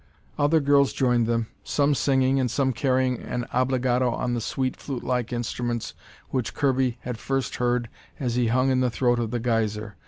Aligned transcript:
Other 0.39 0.59
girls 0.59 0.93
joined 0.93 1.27
them, 1.27 1.45
some 1.63 1.93
singing 1.93 2.39
and 2.39 2.49
some 2.49 2.73
carrying 2.73 3.19
an 3.19 3.45
obligato 3.53 4.09
on 4.11 4.33
the 4.33 4.41
sweet, 4.41 4.75
flutelike 4.75 5.31
instruments 5.31 5.93
which 6.31 6.55
Kirby 6.55 6.97
had 7.01 7.19
first 7.19 7.57
heard 7.57 7.87
as 8.19 8.33
he 8.33 8.47
hung 8.47 8.71
in 8.71 8.79
the 8.79 8.89
throat 8.89 9.19
of 9.19 9.29
the 9.29 9.39
geyser. 9.39 9.97